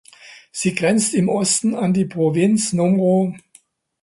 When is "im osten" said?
1.13-1.75